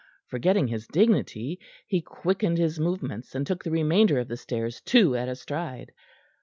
[0.25, 5.15] Forgetting his dignity, he quickened his movements, and took the remainder of the stairs two
[5.15, 5.91] at a stride.